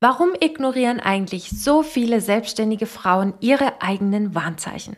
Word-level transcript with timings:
Warum 0.00 0.30
ignorieren 0.38 1.00
eigentlich 1.00 1.50
so 1.50 1.82
viele 1.82 2.20
selbstständige 2.20 2.86
Frauen 2.86 3.34
ihre 3.40 3.82
eigenen 3.82 4.32
Warnzeichen? 4.32 4.96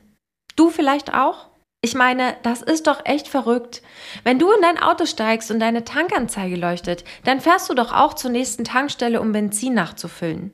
Du 0.56 0.68
vielleicht 0.68 1.14
auch? 1.14 1.48
Ich 1.80 1.94
meine, 1.94 2.36
das 2.42 2.60
ist 2.60 2.86
doch 2.86 3.06
echt 3.06 3.26
verrückt. 3.26 3.80
Wenn 4.24 4.38
du 4.38 4.52
in 4.52 4.60
dein 4.60 4.78
Auto 4.78 5.06
steigst 5.06 5.50
und 5.50 5.60
deine 5.60 5.84
Tankanzeige 5.84 6.56
leuchtet, 6.56 7.04
dann 7.24 7.40
fährst 7.40 7.70
du 7.70 7.74
doch 7.74 7.94
auch 7.94 8.12
zur 8.12 8.30
nächsten 8.30 8.64
Tankstelle, 8.64 9.22
um 9.22 9.32
Benzin 9.32 9.72
nachzufüllen. 9.72 10.52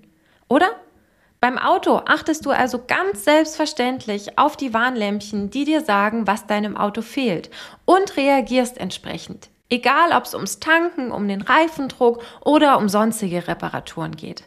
Oder? 0.48 0.70
Beim 1.40 1.58
Auto 1.58 2.02
achtest 2.06 2.46
du 2.46 2.50
also 2.50 2.84
ganz 2.86 3.24
selbstverständlich 3.24 4.38
auf 4.38 4.56
die 4.56 4.72
Warnlämpchen, 4.72 5.50
die 5.50 5.64
dir 5.64 5.80
sagen, 5.80 6.28
was 6.28 6.46
deinem 6.46 6.76
Auto 6.76 7.02
fehlt 7.02 7.50
und 7.84 8.16
reagierst 8.16 8.78
entsprechend. 8.78 9.48
Egal, 9.68 10.12
ob 10.12 10.24
es 10.24 10.34
ums 10.34 10.60
Tanken, 10.60 11.10
um 11.10 11.26
den 11.26 11.42
Reifendruck 11.42 12.22
oder 12.44 12.78
um 12.78 12.88
sonstige 12.88 13.48
Reparaturen 13.48 14.16
geht. 14.16 14.44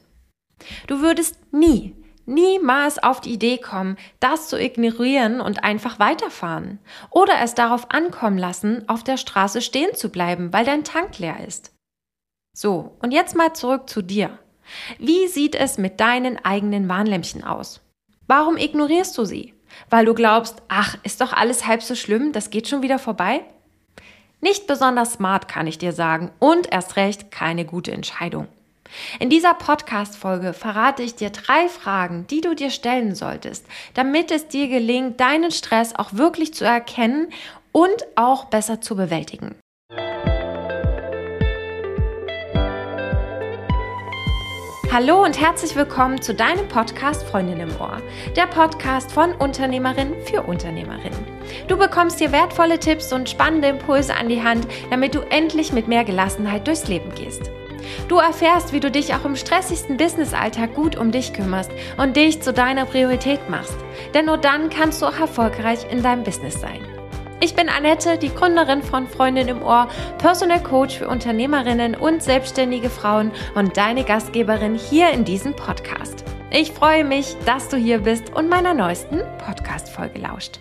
Du 0.87 1.01
würdest 1.01 1.37
nie, 1.53 1.95
niemals 2.25 3.01
auf 3.01 3.19
die 3.19 3.33
Idee 3.33 3.57
kommen, 3.57 3.97
das 4.19 4.47
zu 4.47 4.59
ignorieren 4.59 5.41
und 5.41 5.63
einfach 5.63 5.99
weiterfahren. 5.99 6.79
Oder 7.09 7.33
es 7.41 7.55
darauf 7.55 7.91
ankommen 7.91 8.37
lassen, 8.37 8.87
auf 8.87 9.03
der 9.03 9.17
Straße 9.17 9.61
stehen 9.61 9.93
zu 9.95 10.09
bleiben, 10.09 10.53
weil 10.53 10.65
dein 10.65 10.83
Tank 10.83 11.19
leer 11.19 11.45
ist. 11.45 11.73
So, 12.55 12.97
und 13.01 13.11
jetzt 13.11 13.35
mal 13.35 13.53
zurück 13.53 13.89
zu 13.89 14.01
dir. 14.01 14.37
Wie 14.99 15.27
sieht 15.27 15.55
es 15.55 15.77
mit 15.77 15.99
deinen 15.99 16.43
eigenen 16.43 16.87
Warnlämpchen 16.87 17.43
aus? 17.43 17.81
Warum 18.27 18.57
ignorierst 18.57 19.17
du 19.17 19.25
sie? 19.25 19.53
Weil 19.89 20.05
du 20.05 20.13
glaubst, 20.13 20.61
ach, 20.67 20.97
ist 21.03 21.21
doch 21.21 21.33
alles 21.33 21.65
halb 21.67 21.81
so 21.81 21.95
schlimm, 21.95 22.31
das 22.31 22.49
geht 22.49 22.67
schon 22.67 22.81
wieder 22.81 22.99
vorbei? 22.99 23.43
Nicht 24.41 24.67
besonders 24.67 25.13
smart, 25.13 25.47
kann 25.47 25.67
ich 25.67 25.77
dir 25.77 25.91
sagen, 25.91 26.31
und 26.39 26.71
erst 26.71 26.95
recht 26.95 27.31
keine 27.31 27.65
gute 27.65 27.91
Entscheidung. 27.91 28.47
In 29.19 29.29
dieser 29.29 29.53
Podcast-Folge 29.53 30.53
verrate 30.53 31.03
ich 31.03 31.15
dir 31.15 31.29
drei 31.29 31.69
Fragen, 31.69 32.25
die 32.27 32.41
du 32.41 32.55
dir 32.55 32.71
stellen 32.71 33.15
solltest, 33.15 33.65
damit 33.93 34.31
es 34.31 34.47
dir 34.47 34.67
gelingt, 34.67 35.19
deinen 35.19 35.51
Stress 35.51 35.93
auch 35.95 36.13
wirklich 36.13 36.53
zu 36.53 36.65
erkennen 36.65 37.27
und 37.71 38.05
auch 38.15 38.45
besser 38.45 38.81
zu 38.81 38.95
bewältigen. 38.95 39.55
Hallo 44.91 45.23
und 45.23 45.39
herzlich 45.39 45.75
willkommen 45.75 46.19
zu 46.19 46.33
deinem 46.33 46.67
Podcast 46.67 47.21
Freundin 47.21 47.59
im 47.59 47.69
Ohr, 47.79 48.01
der 48.35 48.47
Podcast 48.47 49.11
von 49.11 49.33
Unternehmerin 49.33 50.15
für 50.25 50.41
Unternehmerin. 50.41 51.11
Du 51.67 51.77
bekommst 51.77 52.17
hier 52.17 52.31
wertvolle 52.31 52.79
Tipps 52.79 53.13
und 53.13 53.29
spannende 53.29 53.67
Impulse 53.67 54.15
an 54.15 54.29
die 54.29 54.41
Hand, 54.41 54.67
damit 54.89 55.13
du 55.13 55.19
endlich 55.29 55.71
mit 55.73 55.87
mehr 55.87 56.05
Gelassenheit 56.05 56.65
durchs 56.65 56.87
Leben 56.87 57.13
gehst. 57.13 57.51
Du 58.07 58.17
erfährst, 58.17 58.73
wie 58.73 58.79
du 58.79 58.89
dich 58.89 59.13
auch 59.13 59.25
im 59.25 59.35
stressigsten 59.35 59.97
Businessalltag 59.97 60.73
gut 60.73 60.97
um 60.97 61.11
dich 61.11 61.33
kümmerst 61.33 61.69
und 61.97 62.15
dich 62.15 62.41
zu 62.41 62.51
deiner 62.51 62.85
Priorität 62.85 63.47
machst. 63.47 63.77
Denn 64.15 64.25
nur 64.25 64.37
dann 64.39 64.71
kannst 64.71 65.03
du 65.03 65.05
auch 65.05 65.19
erfolgreich 65.19 65.85
in 65.91 66.01
deinem 66.01 66.23
Business 66.23 66.59
sein. 66.59 66.81
Ich 67.41 67.55
bin 67.55 67.69
Annette, 67.69 68.17
die 68.17 68.35
Gründerin 68.35 68.83
von 68.83 69.07
Freundin 69.07 69.47
im 69.47 69.61
Ohr, 69.61 69.87
Personal 70.17 70.61
Coach 70.61 70.97
für 70.97 71.07
Unternehmerinnen 71.07 71.95
und 71.95 72.21
selbstständige 72.21 72.89
Frauen 72.89 73.31
und 73.55 73.77
deine 73.77 74.03
Gastgeberin 74.03 74.75
hier 74.75 75.11
in 75.11 75.23
diesem 75.23 75.55
Podcast. 75.55 76.25
Ich 76.51 76.73
freue 76.73 77.05
mich, 77.05 77.37
dass 77.45 77.69
du 77.69 77.77
hier 77.77 77.99
bist 77.99 78.35
und 78.35 78.49
meiner 78.49 78.73
neuesten 78.73 79.21
Podcast-Folge 79.37 80.19
lauscht. 80.19 80.59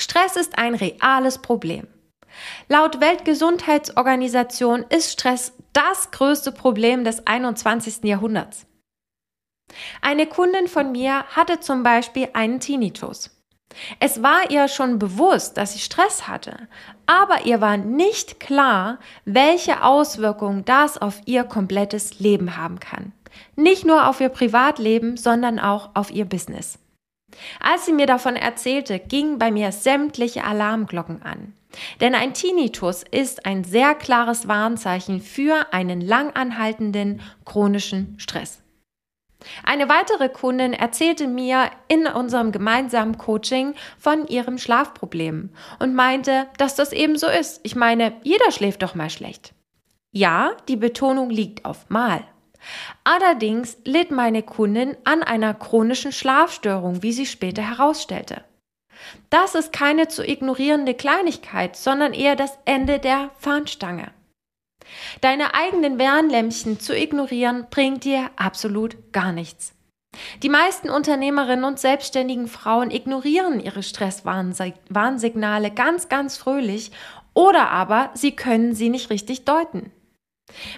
Stress 0.00 0.36
ist 0.36 0.56
ein 0.56 0.74
reales 0.74 1.36
Problem. 1.36 1.86
Laut 2.68 2.98
Weltgesundheitsorganisation 2.98 4.86
ist 4.88 5.12
Stress 5.12 5.52
das 5.74 6.10
größte 6.12 6.50
Problem 6.50 7.04
des 7.04 7.26
21. 7.26 8.04
Jahrhunderts. 8.04 8.64
Eine 10.00 10.26
Kundin 10.26 10.66
von 10.66 10.92
mir 10.92 11.24
hatte 11.24 11.60
zum 11.60 11.82
Beispiel 11.82 12.30
einen 12.32 12.58
Tinnitus. 12.58 13.37
Es 14.00 14.22
war 14.22 14.50
ihr 14.50 14.68
schon 14.68 14.98
bewusst, 14.98 15.56
dass 15.56 15.72
sie 15.72 15.78
Stress 15.78 16.26
hatte, 16.26 16.68
aber 17.06 17.46
ihr 17.46 17.60
war 17.60 17.76
nicht 17.76 18.40
klar, 18.40 18.98
welche 19.24 19.82
Auswirkungen 19.84 20.64
das 20.64 20.98
auf 20.98 21.20
ihr 21.26 21.44
komplettes 21.44 22.18
Leben 22.18 22.56
haben 22.56 22.80
kann. 22.80 23.12
Nicht 23.56 23.84
nur 23.84 24.08
auf 24.08 24.20
ihr 24.20 24.30
Privatleben, 24.30 25.16
sondern 25.16 25.58
auch 25.58 25.90
auf 25.94 26.10
ihr 26.10 26.24
Business. 26.24 26.78
Als 27.60 27.86
sie 27.86 27.92
mir 27.92 28.06
davon 28.06 28.36
erzählte, 28.36 28.98
gingen 28.98 29.38
bei 29.38 29.50
mir 29.50 29.70
sämtliche 29.70 30.44
Alarmglocken 30.44 31.22
an. 31.22 31.52
Denn 32.00 32.14
ein 32.14 32.32
Tinnitus 32.32 33.04
ist 33.10 33.44
ein 33.44 33.62
sehr 33.64 33.94
klares 33.94 34.48
Warnzeichen 34.48 35.20
für 35.20 35.72
einen 35.72 36.00
langanhaltenden 36.00 37.20
chronischen 37.44 38.14
Stress. 38.18 38.62
Eine 39.62 39.88
weitere 39.88 40.28
Kundin 40.28 40.72
erzählte 40.72 41.26
mir 41.28 41.70
in 41.86 42.06
unserem 42.06 42.50
gemeinsamen 42.52 43.18
Coaching 43.18 43.74
von 43.98 44.26
ihrem 44.26 44.58
Schlafproblem 44.58 45.50
und 45.78 45.94
meinte, 45.94 46.46
dass 46.58 46.74
das 46.74 46.92
eben 46.92 47.16
so 47.16 47.28
ist. 47.28 47.60
Ich 47.62 47.76
meine, 47.76 48.14
jeder 48.22 48.50
schläft 48.50 48.82
doch 48.82 48.94
mal 48.94 49.10
schlecht. 49.10 49.54
Ja, 50.10 50.56
die 50.68 50.76
Betonung 50.76 51.30
liegt 51.30 51.64
auf 51.64 51.88
mal. 51.88 52.24
Allerdings 53.04 53.78
litt 53.84 54.10
meine 54.10 54.42
Kundin 54.42 54.96
an 55.04 55.22
einer 55.22 55.54
chronischen 55.54 56.12
Schlafstörung, 56.12 57.02
wie 57.02 57.12
sie 57.12 57.26
später 57.26 57.62
herausstellte. 57.62 58.42
Das 59.30 59.54
ist 59.54 59.72
keine 59.72 60.08
zu 60.08 60.26
ignorierende 60.26 60.94
Kleinigkeit, 60.94 61.76
sondern 61.76 62.12
eher 62.12 62.34
das 62.34 62.58
Ende 62.64 62.98
der 62.98 63.30
Fahnenstange. 63.38 64.10
Deine 65.20 65.54
eigenen 65.54 65.98
Warnlämpchen 65.98 66.80
zu 66.80 66.96
ignorieren 66.96 67.66
bringt 67.70 68.04
dir 68.04 68.30
absolut 68.36 69.12
gar 69.12 69.32
nichts. 69.32 69.74
Die 70.42 70.48
meisten 70.48 70.90
Unternehmerinnen 70.90 71.64
und 71.64 71.78
selbstständigen 71.78 72.48
Frauen 72.48 72.90
ignorieren 72.90 73.60
ihre 73.60 73.82
Stresswarnsignale 73.82 75.70
ganz, 75.70 76.08
ganz 76.08 76.36
fröhlich 76.36 76.92
oder 77.34 77.70
aber 77.70 78.10
sie 78.14 78.32
können 78.32 78.74
sie 78.74 78.88
nicht 78.88 79.10
richtig 79.10 79.44
deuten. 79.44 79.92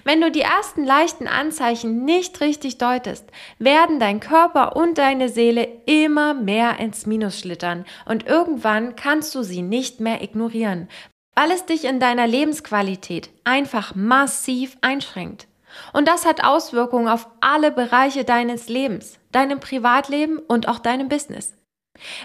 Wenn 0.03 0.19
du 0.19 0.29
die 0.29 0.41
ersten 0.41 0.83
leichten 0.83 1.27
Anzeichen 1.27 2.03
nicht 2.03 2.41
richtig 2.41 2.77
deutest, 2.77 3.25
werden 3.57 3.99
dein 3.99 4.19
Körper 4.19 4.75
und 4.75 4.97
deine 4.97 5.29
Seele 5.29 5.67
immer 5.85 6.33
mehr 6.33 6.79
ins 6.79 7.05
Minus 7.05 7.39
schlittern 7.39 7.85
und 8.05 8.27
irgendwann 8.27 8.97
kannst 8.97 9.33
du 9.33 9.43
sie 9.43 9.61
nicht 9.61 10.01
mehr 10.01 10.21
ignorieren, 10.21 10.89
weil 11.35 11.51
es 11.51 11.65
dich 11.65 11.85
in 11.85 11.99
deiner 11.99 12.27
Lebensqualität 12.27 13.29
einfach 13.43 13.95
massiv 13.95 14.77
einschränkt. 14.81 15.47
Und 15.93 16.07
das 16.07 16.25
hat 16.25 16.43
Auswirkungen 16.43 17.07
auf 17.07 17.27
alle 17.39 17.71
Bereiche 17.71 18.25
deines 18.25 18.67
Lebens, 18.67 19.19
deinem 19.31 19.59
Privatleben 19.59 20.37
und 20.37 20.67
auch 20.67 20.79
deinem 20.79 21.07
Business. 21.07 21.53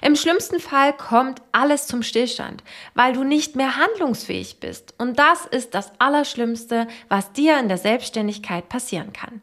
Im 0.01 0.17
schlimmsten 0.17 0.61
Fall 0.61 0.93
kommt 0.93 1.43
alles 1.53 1.87
zum 1.87 2.03
Stillstand, 2.03 2.63
weil 2.95 3.13
du 3.13 3.25
nicht 3.25 3.57
mehr 3.57 3.77
handlungsfähig 3.77 4.59
bist. 4.61 4.95
Und 4.99 5.19
das 5.19 5.45
ist 5.45 5.75
das 5.75 5.93
Allerschlimmste, 5.99 6.87
was 7.09 7.33
dir 7.33 7.59
in 7.59 7.69
der 7.69 7.79
Selbstständigkeit 7.79 8.69
passieren 8.69 9.13
kann. 9.13 9.43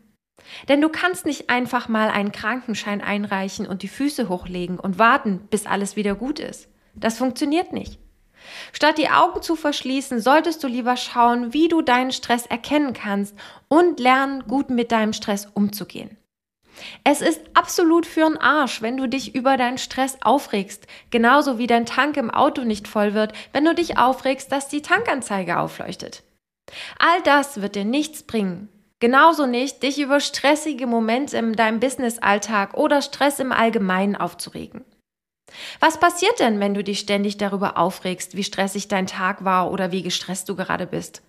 Denn 0.67 0.81
du 0.81 0.89
kannst 0.89 1.25
nicht 1.25 1.49
einfach 1.49 1.87
mal 1.87 2.09
einen 2.09 2.31
Krankenschein 2.31 3.01
einreichen 3.01 3.67
und 3.67 3.81
die 3.81 3.87
Füße 3.87 4.29
hochlegen 4.29 4.79
und 4.79 4.99
warten, 4.99 5.47
bis 5.49 5.65
alles 5.65 5.95
wieder 5.95 6.15
gut 6.15 6.39
ist. 6.39 6.67
Das 6.95 7.17
funktioniert 7.17 7.73
nicht. 7.73 7.99
Statt 8.71 8.97
die 8.97 9.09
Augen 9.09 9.41
zu 9.41 9.55
verschließen, 9.55 10.19
solltest 10.19 10.63
du 10.63 10.67
lieber 10.67 10.97
schauen, 10.97 11.53
wie 11.53 11.67
du 11.67 11.81
deinen 11.81 12.11
Stress 12.11 12.45
erkennen 12.45 12.93
kannst 12.93 13.35
und 13.67 13.99
lernen, 13.99 14.43
gut 14.47 14.69
mit 14.69 14.91
deinem 14.91 15.13
Stress 15.13 15.47
umzugehen. 15.53 16.17
Es 17.03 17.21
ist 17.21 17.41
absolut 17.53 18.05
für 18.05 18.25
für'n 18.25 18.39
Arsch, 18.39 18.81
wenn 18.81 18.97
du 18.97 19.07
dich 19.07 19.35
über 19.35 19.57
deinen 19.57 19.77
Stress 19.77 20.17
aufregst, 20.21 20.87
genauso 21.11 21.57
wie 21.57 21.67
dein 21.67 21.85
Tank 21.85 22.17
im 22.17 22.31
Auto 22.31 22.63
nicht 22.63 22.87
voll 22.87 23.13
wird, 23.13 23.33
wenn 23.51 23.65
du 23.65 23.75
dich 23.75 23.97
aufregst, 23.97 24.51
dass 24.51 24.69
die 24.69 24.81
Tankanzeige 24.81 25.59
aufleuchtet. 25.59 26.23
All 26.99 27.21
das 27.23 27.61
wird 27.61 27.75
dir 27.75 27.85
nichts 27.85 28.23
bringen. 28.23 28.69
Genauso 28.99 29.45
nicht, 29.45 29.83
dich 29.83 29.99
über 29.99 30.21
stressige 30.21 30.87
Momente 30.87 31.37
in 31.37 31.53
deinem 31.53 31.81
Businessalltag 31.81 32.75
oder 32.75 33.01
Stress 33.01 33.39
im 33.39 33.51
Allgemeinen 33.51 34.15
aufzuregen. 34.15 34.85
Was 35.79 35.99
passiert 35.99 36.39
denn, 36.39 36.59
wenn 36.59 36.73
du 36.73 36.83
dich 36.83 36.99
ständig 36.99 37.37
darüber 37.37 37.77
aufregst, 37.77 38.35
wie 38.35 38.43
stressig 38.43 38.87
dein 38.87 39.07
Tag 39.07 39.43
war 39.43 39.71
oder 39.71 39.91
wie 39.91 40.03
gestresst 40.03 40.49
du 40.49 40.55
gerade 40.55 40.87
bist? 40.87 41.21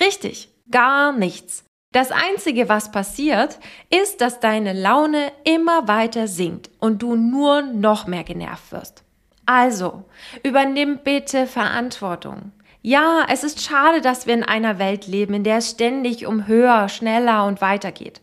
Richtig, 0.00 0.48
gar 0.70 1.12
nichts. 1.12 1.64
Das 1.92 2.10
Einzige, 2.10 2.68
was 2.68 2.92
passiert, 2.92 3.58
ist, 3.88 4.20
dass 4.20 4.40
deine 4.40 4.74
Laune 4.74 5.32
immer 5.44 5.88
weiter 5.88 6.28
sinkt 6.28 6.70
und 6.80 7.02
du 7.02 7.16
nur 7.16 7.62
noch 7.62 8.06
mehr 8.06 8.24
genervt 8.24 8.72
wirst. 8.72 9.04
Also, 9.46 10.04
übernimm 10.42 10.98
bitte 11.02 11.46
Verantwortung. 11.46 12.52
Ja, 12.82 13.26
es 13.30 13.42
ist 13.42 13.62
schade, 13.62 14.02
dass 14.02 14.26
wir 14.26 14.34
in 14.34 14.44
einer 14.44 14.78
Welt 14.78 15.06
leben, 15.06 15.34
in 15.34 15.44
der 15.44 15.58
es 15.58 15.70
ständig 15.70 16.26
um 16.26 16.46
höher, 16.46 16.90
schneller 16.90 17.46
und 17.46 17.62
weiter 17.62 17.90
geht. 17.90 18.20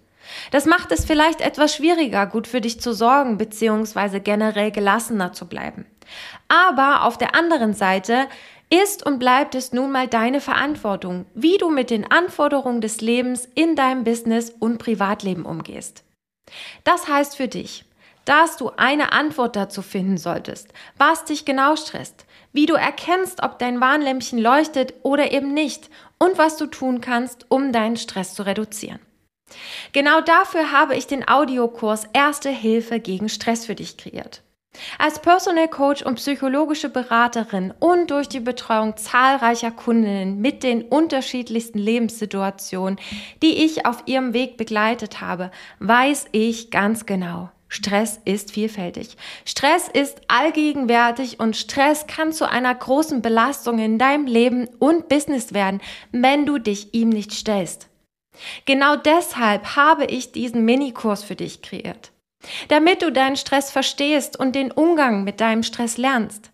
Das 0.52 0.66
macht 0.66 0.92
es 0.92 1.06
vielleicht 1.06 1.42
etwas 1.42 1.76
schwieriger, 1.76 2.26
gut 2.26 2.48
für 2.48 2.62
dich 2.62 2.80
zu 2.80 2.94
sorgen 2.94 3.38
bzw. 3.38 4.20
generell 4.20 4.72
gelassener 4.72 5.34
zu 5.34 5.48
bleiben. 5.48 5.86
Aber 6.48 7.04
auf 7.04 7.18
der 7.18 7.36
anderen 7.36 7.74
Seite 7.74 8.28
ist 8.70 9.06
und 9.06 9.20
bleibt 9.20 9.56
es 9.56 9.74
nun 9.74 9.92
mal 9.92 10.08
deine 10.08 10.42
Verantwortung, 10.42 11.26
wie 11.34 11.58
du 11.58 11.70
mit 11.70 11.90
den 11.90 12.10
Anforderungen 12.10 12.82
des 12.82 13.02
Lebens 13.02 13.48
in 13.56 13.76
deinem 13.76 14.04
Business 14.04 14.50
und 14.50 14.80
Privatleben 14.80 15.46
umgehst. 15.46 16.04
Das 16.84 17.08
heißt 17.08 17.36
für 17.38 17.48
dich, 17.48 17.86
dass 18.26 18.58
du 18.58 18.72
eine 18.76 19.12
Antwort 19.14 19.56
dazu 19.56 19.82
finden 19.82 20.18
solltest, 20.18 20.74
was 20.98 21.26
dich 21.26 21.46
genau 21.46 21.76
stresst, 21.76 22.26
wie 22.54 22.66
du 22.66 22.74
erkennst, 22.74 23.44
ob 23.44 23.60
dein 23.60 23.82
Warnlämpchen 23.82 24.40
leuchtet 24.40 24.96
oder 25.04 25.32
eben 25.32 25.54
nicht 25.54 25.90
und 26.18 26.38
was 26.38 26.58
du 26.58 26.66
tun 26.66 27.02
kannst, 27.02 27.46
um 27.50 27.72
deinen 27.72 27.98
Stress 27.98 28.34
zu 28.34 28.44
reduzieren. 28.44 29.00
Genau 29.92 30.20
dafür 30.22 30.72
habe 30.72 30.96
ich 30.96 31.08
den 31.08 31.28
Audiokurs 31.28 32.04
Erste 32.14 32.50
Hilfe 32.50 33.00
gegen 33.00 33.30
Stress 33.30 33.66
für 33.66 33.76
dich 33.76 33.98
kreiert. 33.98 34.42
Als 35.00 35.20
Personal 35.20 35.70
Coach 35.70 36.02
und 36.02 36.16
psychologische 36.16 36.90
Beraterin 36.90 37.74
und 37.80 38.12
durch 38.12 38.28
die 38.28 38.42
Betreuung 38.42 38.98
zahlreicher 38.98 39.72
Kundinnen 39.72 40.42
mit 40.42 40.64
den 40.64 40.82
unterschiedlichsten 40.82 41.80
Lebenssituationen, 41.80 43.00
die 43.42 43.64
ich 43.64 43.86
auf 43.86 44.04
ihrem 44.06 44.34
Weg 44.34 44.58
begleitet 44.58 45.22
habe, 45.22 45.50
weiß 45.80 46.26
ich 46.34 46.72
ganz 46.72 47.06
genau, 47.06 47.50
Stress 47.70 48.20
ist 48.26 48.52
vielfältig. 48.52 49.16
Stress 49.46 49.88
ist 49.88 50.22
allgegenwärtig 50.28 51.40
und 51.40 51.56
Stress 51.56 52.06
kann 52.06 52.34
zu 52.34 52.50
einer 52.50 52.76
großen 52.76 53.22
Belastung 53.22 53.80
in 53.80 53.98
deinem 53.98 54.28
Leben 54.28 54.68
und 54.80 55.08
Business 55.08 55.54
werden, 55.54 55.82
wenn 56.12 56.46
du 56.46 56.58
dich 56.58 56.94
ihm 56.94 57.10
nicht 57.10 57.32
stellst. 57.32 57.88
Genau 58.66 58.96
deshalb 58.96 59.76
habe 59.76 60.06
ich 60.06 60.32
diesen 60.32 60.66
Minikurs 60.66 61.24
für 61.24 61.36
dich 61.36 61.62
kreiert. 61.62 62.12
Damit 62.68 63.02
du 63.02 63.12
deinen 63.12 63.38
Stress 63.38 63.72
verstehst 63.72 64.38
und 64.38 64.56
den 64.56 64.72
Umgang 64.72 65.24
mit 65.24 65.42
deinem 65.42 65.64
Stress 65.64 65.98
lernst. 65.98 66.52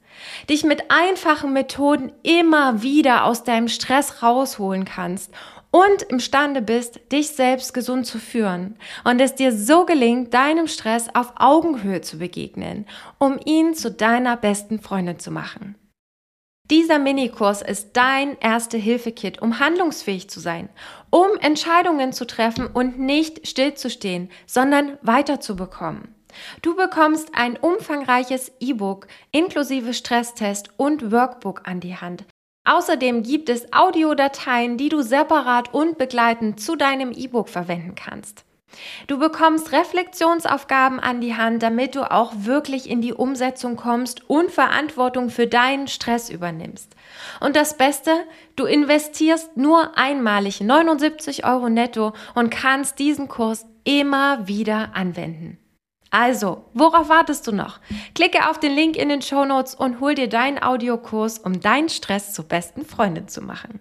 Dich 0.49 0.63
mit 0.63 0.91
einfachen 0.91 1.53
Methoden 1.53 2.11
immer 2.23 2.81
wieder 2.81 3.25
aus 3.25 3.43
deinem 3.43 3.67
Stress 3.67 4.21
rausholen 4.21 4.85
kannst 4.85 5.31
und 5.71 6.03
imstande 6.03 6.61
bist, 6.61 6.99
dich 7.11 7.29
selbst 7.29 7.73
gesund 7.73 8.05
zu 8.05 8.19
führen 8.19 8.77
und 9.03 9.19
es 9.21 9.35
dir 9.35 9.55
so 9.55 9.85
gelingt, 9.85 10.33
deinem 10.33 10.67
Stress 10.67 11.07
auf 11.13 11.33
Augenhöhe 11.37 12.01
zu 12.01 12.19
begegnen, 12.19 12.85
um 13.17 13.39
ihn 13.43 13.73
zu 13.73 13.89
deiner 13.89 14.37
besten 14.37 14.79
Freundin 14.79 15.19
zu 15.19 15.31
machen. 15.31 15.75
Dieser 16.71 17.00
Minikurs 17.00 17.62
ist 17.62 17.97
dein 17.97 18.38
Erste-Hilfe-Kit, 18.39 19.41
um 19.41 19.59
handlungsfähig 19.59 20.29
zu 20.29 20.39
sein, 20.39 20.69
um 21.09 21.27
Entscheidungen 21.41 22.13
zu 22.13 22.25
treffen 22.25 22.65
und 22.65 22.97
nicht 22.97 23.45
stillzustehen, 23.45 24.31
sondern 24.47 24.97
weiterzubekommen. 25.01 26.15
Du 26.62 26.75
bekommst 26.75 27.35
ein 27.35 27.57
umfangreiches 27.57 28.53
E-Book 28.62 29.07
inklusive 29.31 29.94
Stresstest 29.94 30.69
und 30.77 31.12
Workbook 31.12 31.63
an 31.65 31.81
die 31.81 31.97
Hand, 31.97 32.23
Außerdem 32.63 33.24
gibt 33.24 33.50
es 33.50 33.74
Audiodateien, 33.74 34.77
die 34.77 34.89
du 34.89 35.01
separat 35.01 35.74
und 35.74 35.97
begleitend 35.97 36.59
zu 36.59 36.75
deinem 36.75 37.12
E-Book 37.12 37.50
verwenden 37.50 37.95
kannst. 37.95 38.45
Du 39.07 39.19
bekommst 39.19 39.71
Reflexionsaufgaben 39.71 41.00
an 41.00 41.21
die 41.21 41.35
Hand, 41.35 41.63
damit 41.63 41.95
du 41.95 42.09
auch 42.09 42.33
wirklich 42.35 42.89
in 42.89 43.01
die 43.01 43.13
Umsetzung 43.13 43.75
kommst 43.75 44.29
und 44.29 44.51
Verantwortung 44.51 45.29
für 45.29 45.47
deinen 45.47 45.88
Stress 45.88 46.29
übernimmst. 46.29 46.95
Und 47.39 47.56
das 47.56 47.77
Beste, 47.77 48.12
du 48.56 48.65
investierst 48.65 49.57
nur 49.57 49.97
einmalig 49.97 50.62
79 50.62 51.45
Euro 51.45 51.69
netto 51.69 52.13
und 52.35 52.50
kannst 52.50 53.00
diesen 53.00 53.27
Kurs 53.27 53.65
immer 53.83 54.47
wieder 54.47 54.91
anwenden. 54.95 55.57
Also, 56.13 56.65
worauf 56.74 57.07
wartest 57.07 57.47
du 57.47 57.53
noch? 57.53 57.79
Klicke 58.15 58.50
auf 58.50 58.59
den 58.59 58.75
Link 58.75 58.97
in 58.97 59.07
den 59.07 59.21
Show 59.21 59.45
Notes 59.45 59.75
und 59.75 60.01
hol 60.01 60.13
dir 60.13 60.27
deinen 60.27 60.62
Audiokurs, 60.62 61.39
um 61.39 61.62
deinen 61.62 61.88
Stress 61.88 62.33
zur 62.33 62.45
besten 62.45 62.85
Freundin 62.85 63.29
zu 63.29 63.41
machen. 63.41 63.79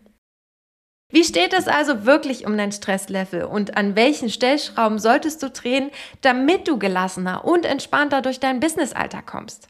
Wie 1.10 1.24
steht 1.24 1.52
es 1.52 1.66
also 1.66 2.06
wirklich 2.06 2.46
um 2.46 2.56
dein 2.56 2.70
Stresslevel 2.70 3.44
und 3.44 3.76
an 3.76 3.96
welchen 3.96 4.30
Stellschrauben 4.30 4.98
solltest 4.98 5.42
du 5.42 5.50
drehen, 5.50 5.90
damit 6.20 6.68
du 6.68 6.78
gelassener 6.78 7.44
und 7.44 7.66
entspannter 7.66 8.22
durch 8.22 8.38
deinen 8.38 8.60
Businessalltag 8.60 9.26
kommst? 9.26 9.68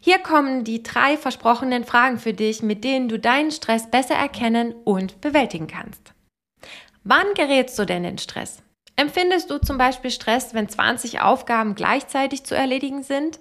Hier 0.00 0.18
kommen 0.18 0.64
die 0.64 0.82
drei 0.82 1.16
versprochenen 1.16 1.84
Fragen 1.84 2.18
für 2.18 2.34
dich, 2.34 2.62
mit 2.62 2.84
denen 2.84 3.08
du 3.08 3.18
deinen 3.18 3.52
Stress 3.52 3.90
besser 3.90 4.16
erkennen 4.16 4.74
und 4.84 5.20
bewältigen 5.20 5.66
kannst. 5.66 6.12
Wann 7.04 7.32
gerätst 7.34 7.78
du 7.78 7.84
denn 7.84 8.04
in 8.04 8.18
Stress? 8.18 8.62
Empfindest 8.96 9.50
du 9.50 9.58
zum 9.58 9.78
Beispiel 9.78 10.10
Stress, 10.10 10.54
wenn 10.54 10.68
20 10.68 11.20
Aufgaben 11.20 11.74
gleichzeitig 11.74 12.44
zu 12.44 12.54
erledigen 12.54 13.02
sind? 13.02 13.40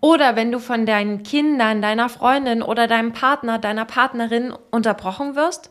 Oder 0.00 0.36
wenn 0.36 0.52
du 0.52 0.58
von 0.58 0.86
deinen 0.86 1.22
Kindern, 1.22 1.80
deiner 1.80 2.08
Freundin 2.08 2.62
oder 2.62 2.86
deinem 2.86 3.12
Partner, 3.12 3.58
deiner 3.58 3.86
Partnerin 3.86 4.52
unterbrochen 4.70 5.36
wirst? 5.36 5.70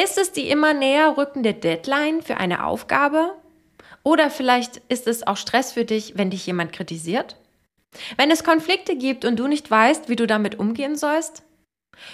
Ist 0.00 0.18
es 0.18 0.32
die 0.32 0.48
immer 0.48 0.74
näher 0.74 1.16
rückende 1.16 1.54
Deadline 1.54 2.22
für 2.22 2.36
eine 2.36 2.64
Aufgabe? 2.64 3.34
Oder 4.02 4.30
vielleicht 4.30 4.78
ist 4.88 5.06
es 5.06 5.26
auch 5.26 5.36
Stress 5.36 5.72
für 5.72 5.84
dich, 5.84 6.16
wenn 6.16 6.30
dich 6.30 6.46
jemand 6.46 6.72
kritisiert? 6.72 7.36
Wenn 8.16 8.30
es 8.30 8.44
Konflikte 8.44 8.96
gibt 8.96 9.24
und 9.24 9.36
du 9.36 9.46
nicht 9.46 9.70
weißt, 9.70 10.08
wie 10.08 10.16
du 10.16 10.26
damit 10.26 10.58
umgehen 10.58 10.96
sollst? 10.96 11.42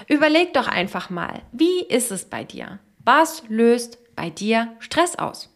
Überleg 0.08 0.55
doch 0.55 0.69
einfach 0.69 1.11
mal, 1.11 1.43
wie 1.52 1.81
ist 1.81 2.11
es 2.11 2.25
bei 2.25 2.44
dir? 2.44 2.79
Was 3.05 3.43
löst 3.49 3.99
bei 4.17 4.31
dir 4.31 4.75
Stress 4.79 5.17
aus? 5.17 5.50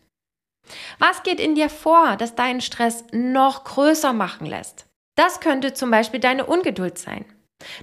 Was 0.98 1.22
geht 1.22 1.40
in 1.40 1.54
dir 1.54 1.70
vor, 1.70 2.16
das 2.16 2.34
deinen 2.34 2.60
Stress 2.60 3.04
noch 3.12 3.64
größer 3.64 4.12
machen 4.12 4.46
lässt? 4.46 4.86
Das 5.16 5.40
könnte 5.40 5.72
zum 5.72 5.90
Beispiel 5.90 6.20
deine 6.20 6.46
Ungeduld 6.46 6.98
sein. 6.98 7.24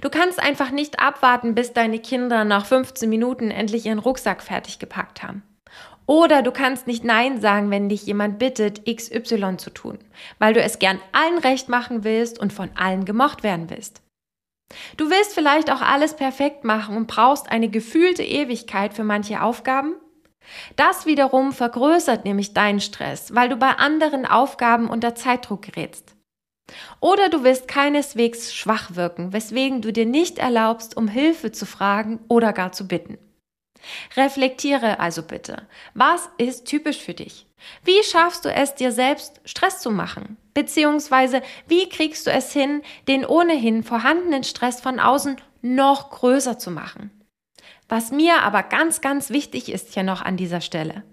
Du 0.00 0.10
kannst 0.10 0.40
einfach 0.40 0.70
nicht 0.70 1.00
abwarten, 1.00 1.54
bis 1.54 1.72
deine 1.72 1.98
Kinder 1.98 2.44
nach 2.44 2.66
15 2.66 3.08
Minuten 3.08 3.50
endlich 3.50 3.86
ihren 3.86 3.98
Rucksack 3.98 4.42
fertig 4.42 4.78
gepackt 4.78 5.22
haben. 5.22 5.42
Oder 6.06 6.42
du 6.42 6.52
kannst 6.52 6.86
nicht 6.86 7.04
Nein 7.04 7.40
sagen, 7.40 7.70
wenn 7.70 7.88
dich 7.88 8.06
jemand 8.06 8.38
bittet, 8.38 8.84
XY 8.86 9.56
zu 9.56 9.70
tun, 9.70 9.98
weil 10.38 10.54
du 10.54 10.60
es 10.62 10.78
gern 10.78 11.00
allen 11.12 11.38
recht 11.38 11.68
machen 11.68 12.04
willst 12.04 12.38
und 12.38 12.52
von 12.52 12.70
allen 12.76 13.04
gemocht 13.04 13.42
werden 13.42 13.70
willst. 13.70 14.02
Du 14.96 15.10
willst 15.10 15.34
vielleicht 15.34 15.70
auch 15.70 15.80
alles 15.80 16.14
perfekt 16.14 16.64
machen 16.64 16.96
und 16.96 17.06
brauchst 17.06 17.50
eine 17.50 17.68
gefühlte 17.68 18.22
Ewigkeit 18.22 18.94
für 18.94 19.04
manche 19.04 19.42
Aufgaben 19.42 19.96
das 20.76 21.06
wiederum 21.06 21.52
vergrößert 21.52 22.24
nämlich 22.24 22.54
deinen 22.54 22.80
Stress, 22.80 23.34
weil 23.34 23.48
du 23.48 23.56
bei 23.56 23.70
anderen 23.70 24.26
Aufgaben 24.26 24.88
unter 24.88 25.14
Zeitdruck 25.14 25.62
gerätst. 25.62 26.15
Oder 27.00 27.28
du 27.28 27.44
willst 27.44 27.68
keineswegs 27.68 28.54
schwach 28.54 28.94
wirken, 28.94 29.32
weswegen 29.32 29.82
du 29.82 29.92
dir 29.92 30.06
nicht 30.06 30.38
erlaubst, 30.38 30.96
um 30.96 31.08
Hilfe 31.08 31.52
zu 31.52 31.66
fragen 31.66 32.20
oder 32.28 32.52
gar 32.52 32.72
zu 32.72 32.88
bitten. 32.88 33.18
Reflektiere 34.16 34.98
also 34.98 35.22
bitte, 35.22 35.68
was 35.94 36.28
ist 36.38 36.64
typisch 36.64 36.98
für 36.98 37.14
dich? 37.14 37.46
Wie 37.84 38.02
schaffst 38.02 38.44
du 38.44 38.52
es, 38.52 38.74
dir 38.74 38.92
selbst 38.92 39.40
Stress 39.44 39.80
zu 39.80 39.90
machen? 39.90 40.36
Beziehungsweise, 40.54 41.42
wie 41.68 41.88
kriegst 41.88 42.26
du 42.26 42.30
es 42.30 42.52
hin, 42.52 42.82
den 43.08 43.24
ohnehin 43.24 43.82
vorhandenen 43.82 44.44
Stress 44.44 44.80
von 44.80 44.98
außen 44.98 45.36
noch 45.62 46.10
größer 46.10 46.58
zu 46.58 46.70
machen? 46.70 47.10
Was 47.88 48.10
mir 48.10 48.42
aber 48.42 48.62
ganz, 48.62 49.00
ganz 49.00 49.30
wichtig 49.30 49.70
ist 49.70 49.94
hier 49.94 50.02
noch 50.02 50.22
an 50.22 50.36
dieser 50.36 50.60
Stelle. 50.60 51.04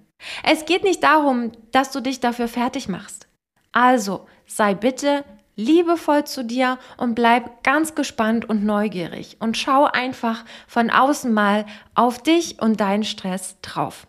Es 0.43 0.65
geht 0.65 0.83
nicht 0.83 1.03
darum, 1.03 1.51
dass 1.71 1.91
du 1.91 1.99
dich 1.99 2.19
dafür 2.19 2.47
fertig 2.47 2.87
machst. 2.87 3.27
Also 3.71 4.27
sei 4.45 4.73
bitte 4.73 5.23
liebevoll 5.55 6.25
zu 6.25 6.43
dir 6.43 6.79
und 6.97 7.15
bleib 7.15 7.63
ganz 7.63 7.95
gespannt 7.95 8.47
und 8.49 8.63
neugierig 8.63 9.37
und 9.39 9.57
schau 9.57 9.85
einfach 9.85 10.45
von 10.67 10.89
außen 10.89 11.33
mal 11.33 11.65
auf 11.95 12.21
dich 12.21 12.61
und 12.61 12.79
deinen 12.79 13.03
Stress 13.03 13.57
drauf. 13.61 14.07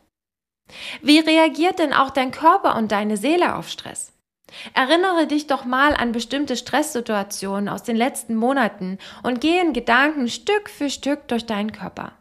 Wie 1.02 1.18
reagiert 1.18 1.78
denn 1.78 1.92
auch 1.92 2.10
dein 2.10 2.30
Körper 2.30 2.76
und 2.76 2.92
deine 2.92 3.16
Seele 3.16 3.54
auf 3.54 3.68
Stress? 3.68 4.12
Erinnere 4.72 5.26
dich 5.26 5.46
doch 5.46 5.64
mal 5.64 5.94
an 5.94 6.12
bestimmte 6.12 6.56
Stresssituationen 6.56 7.68
aus 7.68 7.82
den 7.82 7.96
letzten 7.96 8.34
Monaten 8.34 8.98
und 9.22 9.40
gehe 9.40 9.60
in 9.60 9.72
Gedanken 9.72 10.28
Stück 10.28 10.70
für 10.70 10.90
Stück 10.90 11.28
durch 11.28 11.46
deinen 11.46 11.72
Körper. 11.72 12.12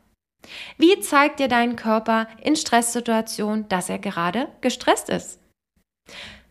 Wie 0.77 1.00
zeigt 1.00 1.39
dir 1.39 1.48
dein 1.48 1.75
Körper 1.75 2.27
in 2.42 2.56
Stresssituationen, 2.56 3.70
dass 3.70 3.89
er 3.89 4.00
gerade 4.00 4.50
gestresst 4.62 5.10
ist? 5.10 5.39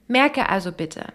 Merke 0.06 0.48
also 0.48 0.72
bitte, 0.72 1.06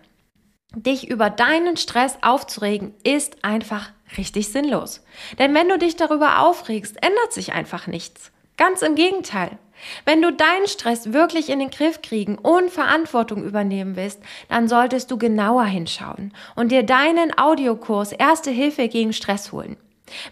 dich 0.84 1.10
über 1.10 1.30
deinen 1.30 1.78
Stress 1.78 2.18
aufzuregen 2.22 2.94
ist 3.04 3.44
einfach 3.44 3.90
richtig 4.18 4.50
sinnlos. 4.50 5.04
Denn 5.40 5.54
wenn 5.54 5.70
du 5.70 5.78
dich 5.78 5.96
darüber 5.96 6.40
aufregst, 6.40 6.98
ändert 7.04 7.34
sich 7.34 7.54
einfach 7.54 7.88
nichts. 7.88 8.32
Ganz 8.58 8.82
im 8.82 8.96
Gegenteil. 8.96 9.58
Wenn 10.06 10.22
du 10.22 10.32
deinen 10.32 10.68
Stress 10.68 11.14
wirklich 11.14 11.50
in 11.50 11.60
den 11.60 11.70
Griff 11.70 12.02
kriegen 12.02 12.38
und 12.38 12.72
Verantwortung 12.72 13.44
übernehmen 13.44 13.96
willst, 13.96 14.20
dann 14.50 14.68
solltest 14.68 15.12
du 15.12 15.18
genauer 15.18 15.66
hinschauen 15.66 16.34
und 16.56 16.72
dir 16.72 16.84
deinen 16.84 17.38
Audiokurs 17.38 18.12
Erste 18.12 18.50
Hilfe 18.50 18.88
gegen 18.88 19.14
Stress 19.14 19.52
holen. 19.52 19.78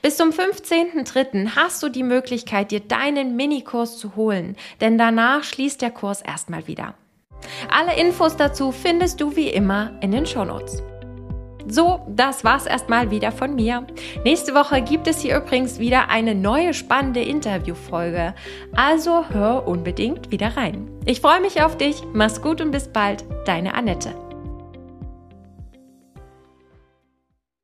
Bis 0.01 0.17
zum 0.17 0.29
15.03. 0.29 1.55
hast 1.55 1.83
du 1.83 1.89
die 1.89 2.03
Möglichkeit, 2.03 2.71
dir 2.71 2.79
deinen 2.79 3.35
Minikurs 3.35 3.97
zu 3.97 4.15
holen, 4.15 4.55
denn 4.81 4.97
danach 4.97 5.43
schließt 5.43 5.81
der 5.81 5.91
Kurs 5.91 6.21
erstmal 6.21 6.67
wieder. 6.67 6.95
Alle 7.69 7.95
Infos 7.99 8.35
dazu 8.37 8.71
findest 8.71 9.21
du 9.21 9.35
wie 9.35 9.49
immer 9.49 9.91
in 10.01 10.11
den 10.11 10.25
Shownotes. 10.25 10.83
So, 11.67 12.01
das 12.07 12.43
war's 12.43 12.67
erstmal 12.67 13.09
wieder 13.09 13.31
von 13.31 13.55
mir. 13.55 13.87
Nächste 14.23 14.53
Woche 14.53 14.81
gibt 14.81 15.07
es 15.07 15.21
hier 15.21 15.37
übrigens 15.37 15.79
wieder 15.79 16.09
eine 16.09 16.35
neue 16.35 16.73
spannende 16.73 17.21
Interviewfolge. 17.21 18.35
Also 18.75 19.25
hör 19.29 19.67
unbedingt 19.67 20.31
wieder 20.31 20.55
rein. 20.55 20.87
Ich 21.05 21.21
freue 21.21 21.41
mich 21.41 21.63
auf 21.63 21.77
dich. 21.77 22.03
Mach's 22.13 22.41
gut 22.41 22.61
und 22.61 22.71
bis 22.71 22.87
bald. 22.87 23.25
Deine 23.45 23.73
Annette. 23.73 24.13